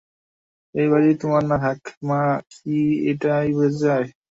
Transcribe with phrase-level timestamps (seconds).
[0.75, 2.21] এই বাড়ি তোমার না থাক, মা
[2.53, 2.77] কী
[3.11, 4.05] এটাই বুঝাতে চায়?